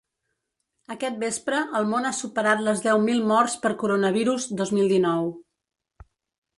Aquest 0.95 1.19
vespre 1.23 1.59
el 1.81 1.85
món 1.91 2.09
ha 2.09 2.13
superat 2.21 2.65
les 2.69 2.83
deu 2.87 3.05
mil 3.05 3.23
morts 3.35 3.59
per 3.67 3.75
coronavirus 3.85 4.51
dos 4.63 4.77
mil 4.81 4.93
dinou. 4.99 5.33